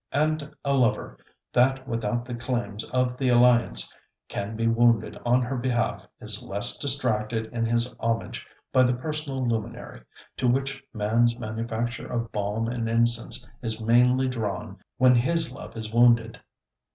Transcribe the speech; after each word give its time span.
And 0.11 0.55
a 0.65 0.73
lover, 0.73 1.19
that 1.53 1.87
without 1.87 2.25
the 2.25 2.33
claims 2.33 2.83
of 2.85 3.17
the 3.17 3.29
alliance, 3.29 3.93
can 4.29 4.55
be 4.55 4.65
wounded 4.65 5.15
on 5.27 5.43
her 5.43 5.57
behalf, 5.57 6.07
is 6.19 6.41
less 6.41 6.75
distracted 6.79 7.53
in 7.53 7.67
his 7.67 7.93
homage 7.99 8.47
by 8.73 8.81
the 8.81 8.95
personal 8.95 9.47
luminary, 9.47 10.01
to 10.37 10.47
which 10.47 10.83
man's 10.91 11.37
manufacture 11.37 12.07
of 12.11 12.31
balm 12.31 12.67
and 12.67 12.89
incense 12.89 13.47
is 13.61 13.79
mainly 13.79 14.27
drawn 14.27 14.79
when 14.97 15.13
his 15.13 15.51
love 15.51 15.77
is 15.77 15.93
wounded. 15.93 16.41